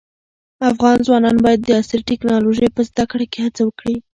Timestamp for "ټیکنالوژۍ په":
2.09-2.81